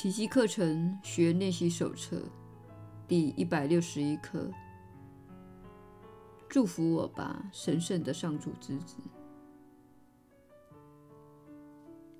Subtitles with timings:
[0.00, 2.22] 奇迹课程学练习手册
[3.08, 4.48] 第一百六十一课。
[6.48, 8.94] 祝福我吧，神圣的上主之子。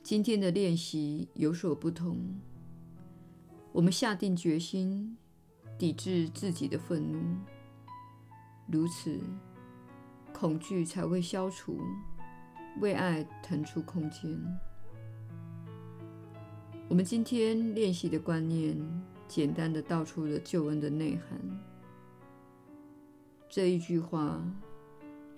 [0.02, 2.18] 今天的练习有所不同。
[3.70, 5.16] 我们下定决心
[5.78, 7.36] 抵制自己的愤怒，
[8.66, 9.20] 如此，
[10.32, 11.78] 恐惧才会消除，
[12.80, 14.36] 为爱腾出空间。
[16.88, 18.74] 我们今天练习的观念，
[19.28, 21.38] 简单地道出了救恩的内涵。
[23.46, 24.42] 这一句话，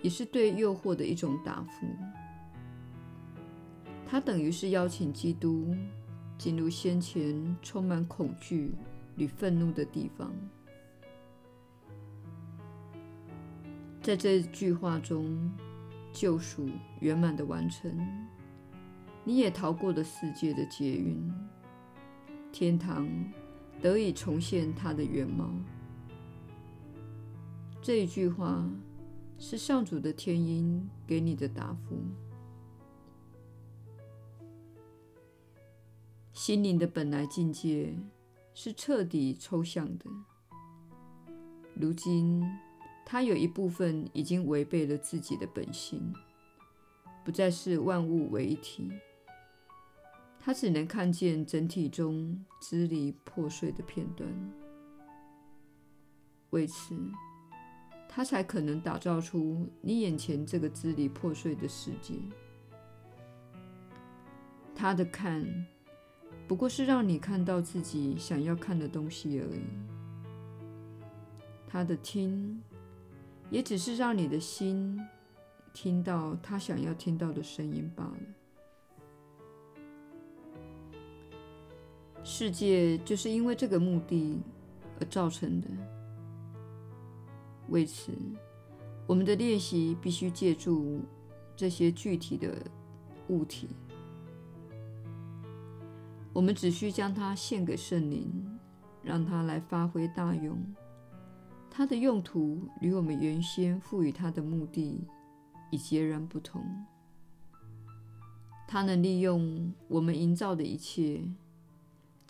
[0.01, 1.85] 也是对诱惑的一种答复。
[4.07, 5.75] 它等于是邀请基督
[6.37, 8.73] 进入先前充满恐惧
[9.17, 10.33] 与愤怒的地方。
[14.01, 15.51] 在这句话中，
[16.13, 16.69] 救赎
[17.01, 17.91] 圆满地完成，
[19.23, 21.31] 你也逃过了世界的劫运，
[22.51, 23.07] 天堂
[23.79, 25.49] 得以重现它的原貌。
[27.83, 28.67] 这一句话
[29.37, 31.97] 是上主的天音给你的答复。
[36.33, 37.95] 心灵的本来境界
[38.55, 40.05] 是彻底抽象的，
[41.75, 42.43] 如今，
[43.05, 46.11] 它有一部分已经违背了自己的本性，
[47.23, 48.91] 不再是万物为一体。
[50.43, 54.27] 他只能看见整体中支离破碎的片段，
[56.49, 56.95] 为此，
[58.09, 62.15] 他才可能打造出你眼前这个支离破碎的世界。
[64.73, 65.45] 他的看，
[66.47, 69.61] 不过是让你看到自己想要看的东西而已。
[71.67, 72.59] 他的听。
[73.51, 74.97] 也只是让你的心
[75.73, 78.40] 听到他想要听到的声音罢了。
[82.23, 84.39] 世界就是因为这个目的
[84.99, 85.67] 而造成的。
[87.69, 88.11] 为此，
[89.07, 91.01] 我们的练习必须借助
[91.55, 92.55] 这些具体的
[93.29, 93.69] 物体。
[96.33, 98.29] 我们只需将它献给圣灵，
[99.03, 100.57] 让它来发挥大用。
[101.69, 105.07] 它的用途与我们原先赋予它的目的
[105.71, 106.63] 已截然不同。
[108.67, 111.21] 它能利用我们营造的一切，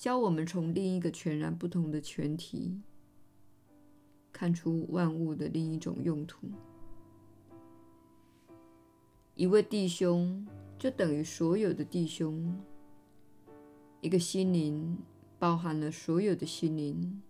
[0.01, 2.81] 教我们从另一个全然不同的全体
[4.33, 6.49] 看出万物的另一种用途。
[9.35, 10.47] 一位弟兄
[10.79, 12.59] 就等于所有的弟兄，
[14.01, 14.97] 一个心灵
[15.37, 17.21] 包含了所有的心灵。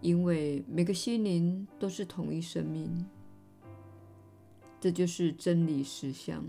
[0.00, 3.04] 因为每个心灵都是同一生命，
[4.80, 6.42] 这就是真理实相。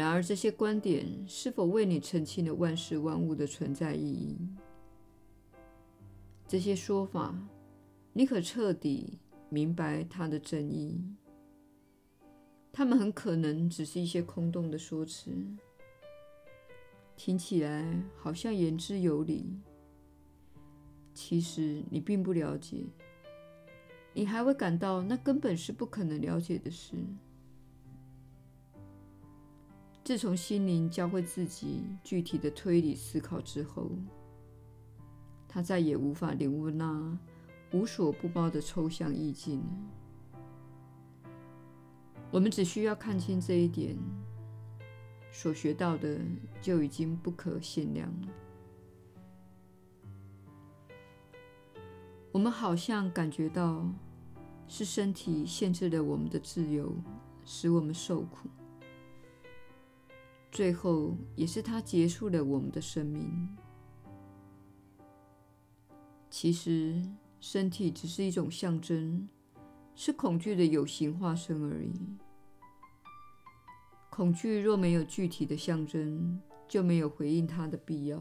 [0.00, 4.38] 然而，这些观点是否为你澄清了万事万物的存在意义？
[6.48, 7.36] 这些说法，
[8.14, 9.18] 你可彻底
[9.50, 10.98] 明白它的真意？
[12.72, 15.30] 它们很可能只是一些空洞的说辞，
[17.14, 19.60] 听起来好像言之有理。
[21.12, 22.86] 其实你并不了解，
[24.14, 26.94] 你还会感到那根本是不可能了解的事。
[30.02, 33.90] 自从心灵教会自己具体的推理思考之后，
[35.46, 37.18] 他再也无法领悟那
[37.72, 39.62] 无所不包的抽象意境。
[42.30, 43.96] 我们只需要看清这一点，
[45.30, 46.18] 所学到的
[46.60, 48.28] 就已经不可限量了。
[52.32, 53.84] 我们好像感觉到
[54.66, 56.92] 是身体限制了我们的自由，
[57.44, 58.48] 使我们受苦。
[60.50, 63.48] 最后，也是它结束了我们的生命。
[66.28, 67.02] 其实，
[67.40, 69.28] 身体只是一种象征，
[69.94, 71.92] 是恐惧的有形化身而已。
[74.10, 78.20] 恐惧若没有具体的象征，就没有回应它的必要。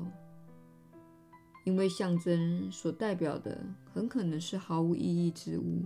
[1.65, 3.63] 因为象征所代表的
[3.93, 5.83] 很可能是毫无意义之物。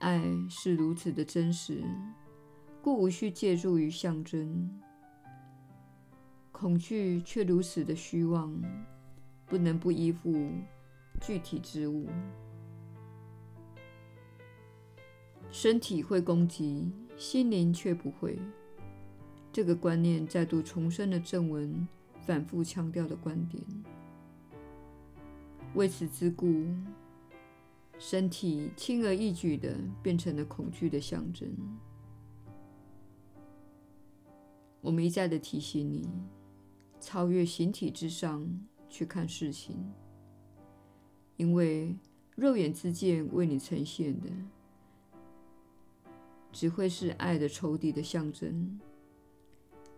[0.00, 1.82] 爱是如此的真实，
[2.86, 4.46] 故无需借助于象征；
[6.52, 8.56] 恐惧却如此的虚妄，
[9.44, 10.52] 不能不依附
[11.20, 12.06] 具体之物。
[15.50, 18.38] 身体会攻击，心灵却不会。
[19.52, 21.88] 这个观念再度重申了正文。
[22.20, 23.60] 反复强调的观点。
[25.74, 26.64] 为此之故，
[27.98, 31.48] 身体轻而易举地变成了恐惧的象征。
[34.86, 36.08] 我们一再的提醒你，
[37.00, 38.48] 超越形体之上
[38.88, 39.76] 去看事情，
[41.36, 41.96] 因为
[42.36, 44.30] 肉眼之见为你呈现的，
[46.52, 48.78] 只会是爱的仇敌的象征。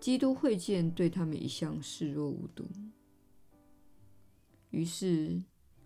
[0.00, 2.66] 基督会见对他们一向视若无睹，
[4.70, 5.42] 于是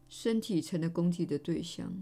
[0.08, 1.92] 身体成了攻击的对象，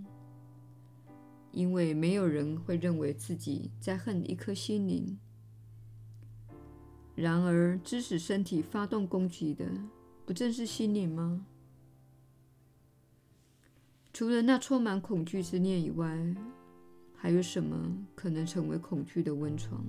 [1.51, 5.19] 因为没有人会认为自己在恨一颗心灵。
[7.15, 9.67] 然而，致使身体发动攻击的，
[10.25, 11.45] 不正是心灵吗？
[14.13, 16.35] 除了那充满恐惧之念以外，
[17.15, 19.85] 还有什么可能成为恐惧的温床？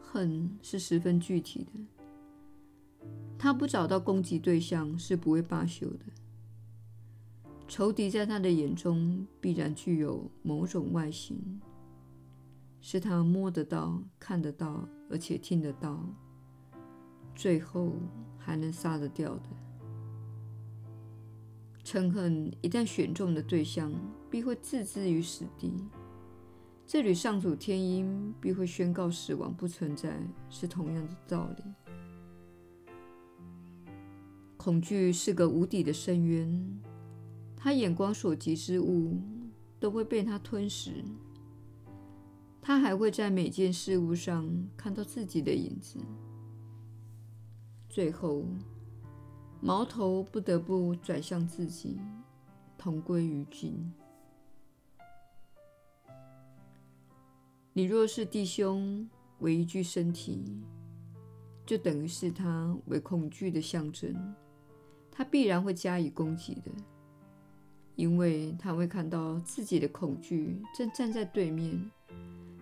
[0.00, 3.06] 恨是十分具体的，
[3.38, 6.04] 他不找到攻击对象是不会罢休的。
[7.68, 11.60] 仇敌在他的眼中必然具有某种外形，
[12.88, 16.08] 是他摸得到、看得到，而且听得到，
[17.34, 17.94] 最后
[18.38, 19.48] 还能杀得掉的。
[21.82, 23.92] 嗔恨一旦选中的对象，
[24.30, 25.72] 必会置之于死地。
[26.86, 30.16] 这里上主天音必会宣告死亡不存在，
[30.48, 31.64] 是同样的道理。
[34.56, 36.80] 恐惧是个无底的深渊，
[37.56, 39.20] 他眼光所及之物
[39.80, 41.04] 都会被他吞噬。
[42.66, 44.44] 他还会在每件事物上
[44.76, 46.00] 看到自己的影子，
[47.88, 48.44] 最后
[49.60, 52.00] 矛头不得不转向自己，
[52.76, 53.92] 同归于尽。
[57.72, 59.08] 你若是弟兄
[59.38, 60.60] 为一具身体，
[61.64, 64.12] 就等于是他为恐惧的象征，
[65.08, 66.72] 他必然会加以攻击的，
[67.94, 71.88] 因为他会看到自己的恐惧正站在对面，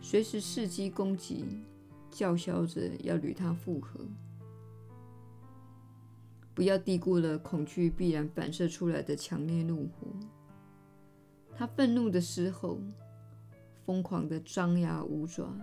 [0.04, 1.46] 随时伺机攻击，
[2.10, 3.98] 叫嚣着要与他复合。
[6.54, 10.08] 不要低估了恐惧必然反射出来的强烈怒火，
[11.56, 12.78] 他愤怒的时候。
[13.86, 15.54] 疯狂的张牙舞爪，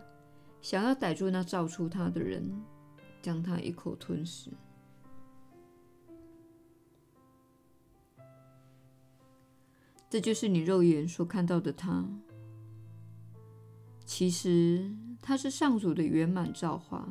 [0.62, 2.52] 想要逮住那造出他的人，
[3.20, 4.52] 将他一口吞噬。
[10.08, 12.08] 这就是你肉眼所看到的他。
[14.14, 17.08] 其实他是上主的圆满造化，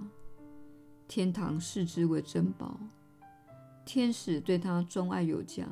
[1.09, 2.79] 天堂视之为珍宝，
[3.87, 5.67] 天使对他钟爱有加，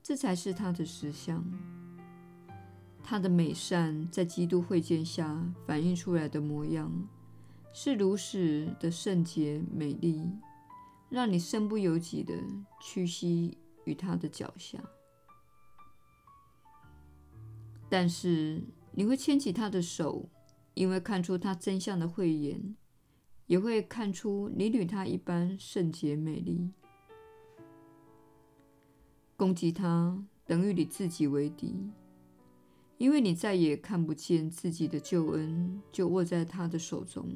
[0.00, 1.44] 这才是他的实相。
[3.02, 6.92] 他的美善在基督会见下反映出来的模样，
[7.72, 10.30] 是如此的圣洁美丽，
[11.08, 12.34] 让你身不由己地
[12.80, 14.78] 屈膝于他的脚下。
[17.88, 18.62] 但是
[18.92, 20.28] 你会牵起他的手，
[20.74, 22.76] 因为看出他真相的慧眼，
[23.46, 26.72] 也会看出你与他一般圣洁美丽。
[29.36, 31.90] 攻击他，等于与自己为敌。
[32.96, 37.28] 因为你再也看不见自己的救恩就握在他的手中，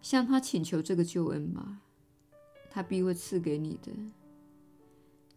[0.00, 1.80] 向他请求这个救恩吧，
[2.70, 3.90] 他必会赐给你的。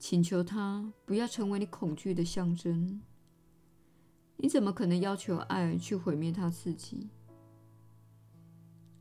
[0.08, 3.02] 请求他不要成为你恐惧的象征。
[4.38, 7.10] 你怎么可能要求爱去毁灭他自己？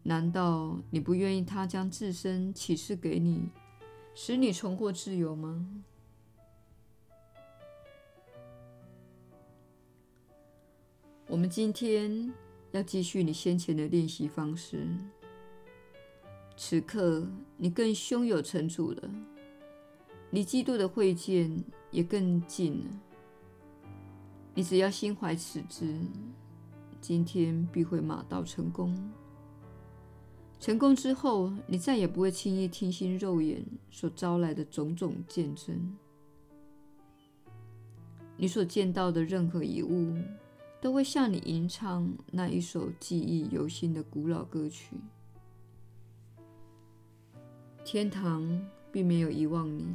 [0.04, 3.50] 难道你不愿意他将自身启示给你，
[4.14, 5.68] 使你重获自由吗？
[11.26, 12.32] 我们今天
[12.72, 14.88] 要继续你先前的练习方式。
[16.56, 19.10] 此刻你更胸有成竹了，
[20.34, 21.62] 离基督的会见
[21.92, 22.90] 也更近了。
[24.52, 25.96] 你只要心怀此志，
[27.00, 28.92] 今天必会马到成功。
[30.58, 35.96] 成功之后，你再也不会轻易听信肉眼所招来的种种见证。
[38.36, 40.16] 你所见到的任何一物，
[40.80, 44.96] 都会向你吟唱那一首记忆犹新的古老歌曲。
[47.84, 48.60] 天堂
[48.90, 49.86] 并没有遗忘你，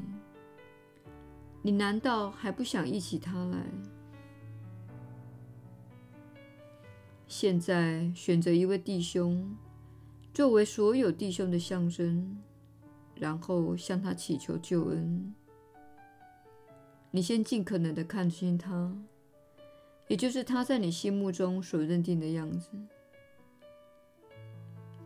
[1.62, 3.58] 你难道还不想忆起他来？
[7.28, 9.56] 现在选择一位弟兄，
[10.34, 12.38] 作为所有弟兄的象征，
[13.16, 15.36] 然后向他祈求救恩。
[17.12, 18.96] 你先尽可能的看清他。
[20.08, 22.68] 也就是他在你心目中所认定的样子，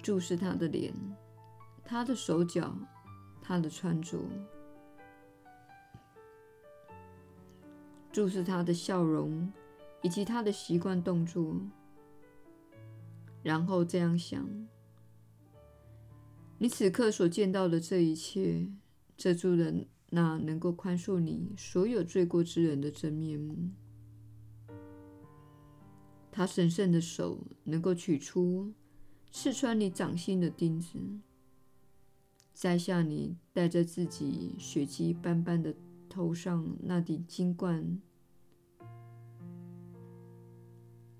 [0.02, 0.94] 注视他的脸、
[1.84, 2.74] 他的手脚、
[3.42, 4.18] 他的穿着，
[8.14, 9.52] 注视他的笑容，
[10.04, 11.60] 以及他的习惯动作，
[13.42, 14.48] 然后这样想：
[16.60, 18.68] 你此刻所见到的这一切，
[19.18, 19.74] 遮住了
[20.12, 23.72] 那能够宽恕你所有罪过之人的真面目。
[26.32, 28.74] 他神圣的手能够取出
[29.32, 31.00] 刺穿你掌心的钉子，
[32.54, 35.76] 摘下你带着自己血迹斑斑的
[36.14, 38.00] 头上那顶金冠。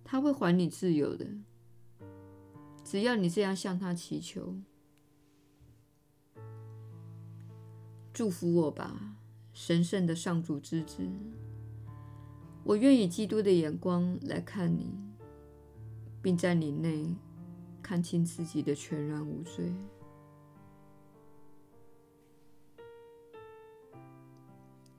[0.04, 1.26] 他会还你自由的，
[2.84, 4.56] 只要你这样向他祈求。
[8.14, 9.16] 祝福我吧，
[9.54, 11.10] 神圣的上主之子。
[12.64, 14.92] 我愿以基督的眼光来看你，
[16.22, 17.16] 并在你内
[17.82, 19.74] 看清自己的全然无罪。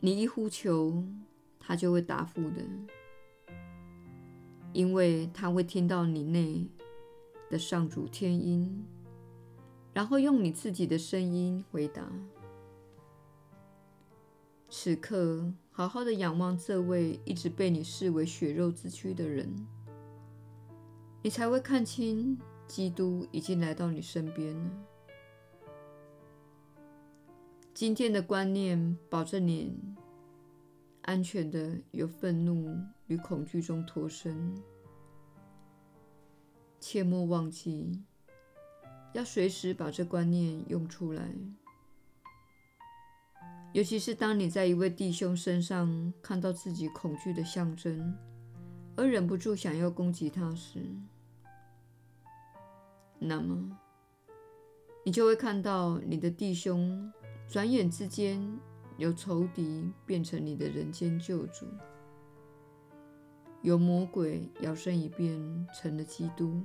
[0.05, 1.03] 你一呼求，
[1.59, 2.63] 他就会答复的。
[4.75, 6.69] 因为他会听到你内
[7.49, 8.85] 的上主天音，
[9.95, 12.07] 然后用你自己的声音回答。
[14.69, 19.67] 此刻，好好的仰望这位一直被你视为血肉之躯的人，
[21.23, 22.37] 你才会看清
[22.69, 24.71] 基督已经来到你身边了。
[27.85, 29.79] 今天的观念保证你
[31.03, 32.75] 安全的由愤怒
[33.09, 34.55] 与恐惧中脱身，
[36.81, 38.03] 切莫忘记，
[39.13, 41.29] 要随时把这观念用出来。
[43.75, 48.17] 尤其是当你在一位弟兄身上看到自己恐惧的象征，
[48.97, 50.81] 而忍不住想要攻击他时，
[53.19, 53.79] 那么
[55.05, 57.13] 你就会看到你的弟兄
[57.49, 58.59] 转眼之间。
[58.97, 61.67] 由仇敌变成你的人间救主，
[63.61, 66.63] 由魔鬼摇身一变成了基督。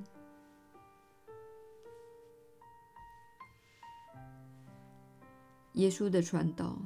[5.73, 6.79] 耶稣的传道，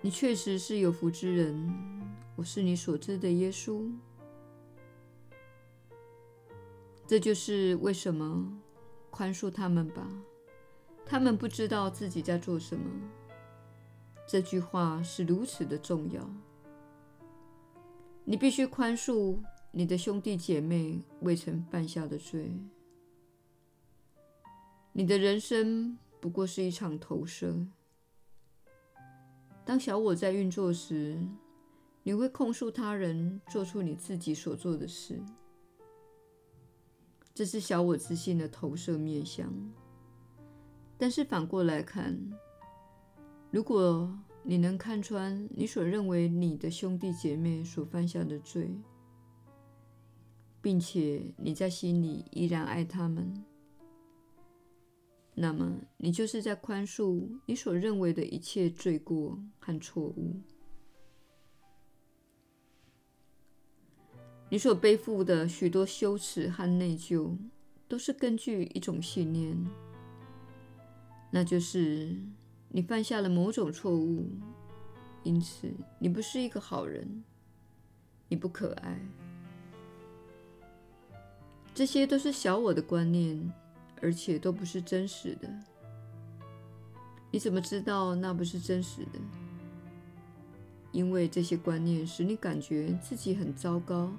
[0.00, 1.70] 你确实是有福之人。
[2.36, 3.92] 我是你所知的耶稣。
[7.06, 8.57] 这就是为什么
[9.18, 10.08] 宽恕他们吧。
[11.04, 12.84] 他们不知道自己在做什么。
[14.28, 16.30] 这句话是如此的重要。
[18.24, 19.36] 你必须宽恕
[19.72, 22.52] 你的兄弟姐妹未曾犯下的罪。
[24.92, 27.56] 你的人生不过是一场投射。
[29.64, 31.20] 当小我在运作时，
[32.04, 35.20] 你会控诉他人做出你自己所做的事。
[37.38, 39.48] 这是小我自信的投射面向。
[40.96, 42.18] 但是反过来看，
[43.52, 48.68] 如果你能看穿你所认为你的兄弟姐妹所犯下的罪，
[50.60, 53.44] 并且你在心里依然爱他们，
[55.36, 60.34] 那么你就是在宽恕你所认为的一切罪过和错误。
[64.50, 67.36] 你所背负的许多羞耻和内疚，
[67.86, 69.56] 都是根据一种信念。
[71.30, 72.16] 那就是
[72.70, 74.30] 你犯下了某种错误，
[75.22, 77.22] 因此你不是一个好人，
[78.28, 78.98] 你不可爱。
[81.74, 83.52] 这些都是小我的观念，
[84.00, 85.48] 而且都不是真实的。
[87.30, 89.20] 你怎么知道那不是真实的？
[90.90, 94.10] 因为这些观念使你感觉自己很糟糕，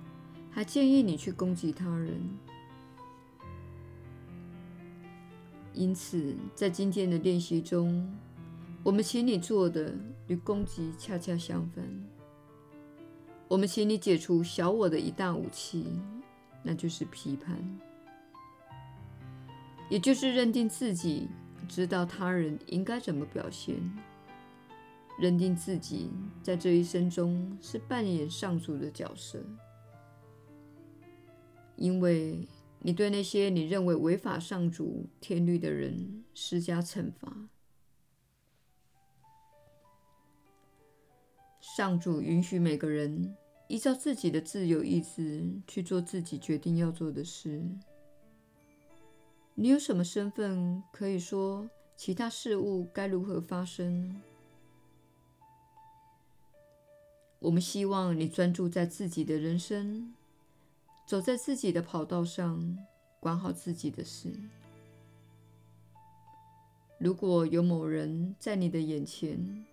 [0.52, 2.22] 还建议你去攻击他人。
[5.74, 8.12] 因此，在今天的练习中，
[8.84, 9.94] 我们请你做的
[10.28, 11.86] 与攻击恰恰相反。
[13.48, 15.86] 我们请你解除小我的一大武器，
[16.62, 17.58] 那就是批判，
[19.90, 21.30] 也就是认定自己
[21.68, 23.76] 知道他人应该怎么表现，
[25.20, 26.12] 认定自己
[26.44, 29.40] 在这一生中是扮演上主的角色，
[31.80, 32.48] 因为。
[32.82, 37.50] 你对那些你认为违法上主天律的人施加惩罚。
[41.60, 43.36] 上主允许每个人
[43.68, 47.62] 依照自己的自由意志去做自己决定要做的事。
[49.56, 54.22] 你有什么身份可以说其他事物该如何发生？
[57.40, 60.14] 我们希望你专注在自己的人生。
[61.10, 62.78] 走在自己的跑道上，
[63.20, 64.32] 管好自己的事。
[67.00, 69.66] 如果有某人在你的眼前，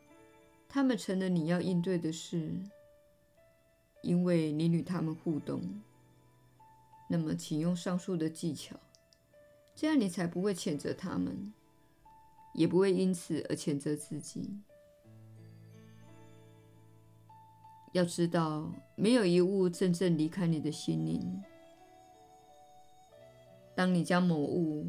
[0.66, 2.50] 他们成了你要应对的事，
[4.00, 5.61] 因为你与他们互动。
[7.07, 8.75] 那么，请用上述的技巧，
[9.75, 11.52] 这样你才不会谴责他们，
[12.55, 14.49] 也不会因此而谴责自己。
[17.97, 21.43] 要知道，没有一物真正离开你的心灵。
[23.75, 24.87] 当你将某物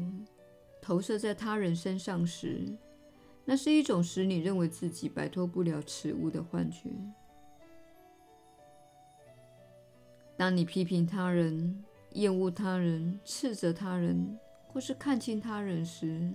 [0.82, 2.76] 投射在他人身上时，
[3.46, 6.90] 那是一种使你认为自己摆脱不了此物的幻觉。
[10.36, 16.30] 当你批评他人、厌恶他人、斥责他人，或是看轻他人时，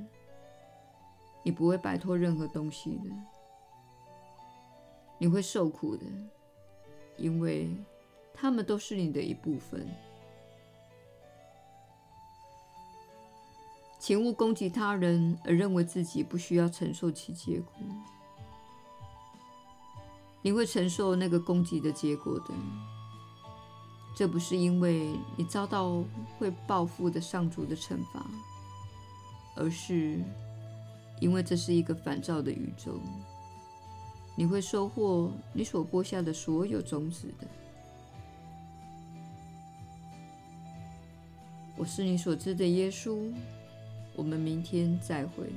[1.43, 3.11] 你不会摆脱任何东西的，
[5.19, 6.03] 你会受苦的。
[7.17, 7.69] 因为
[8.33, 9.87] 他们都是你的一部分，
[13.99, 17.73] 请勿攻击他人而认为自己不需要承受其结果。
[20.41, 22.53] 你会承受那个攻击的结果的，
[24.13, 26.03] 这不是因为你遭到
[26.37, 28.25] 会报复的上主的惩罚，
[29.55, 30.19] 而是
[31.21, 32.99] 因为这是一个反照的宇宙。
[34.35, 37.47] 你会收获你所播下的所有种子的。
[41.75, 43.31] 我是你所知的耶稣。
[44.15, 45.51] 我们明天再会。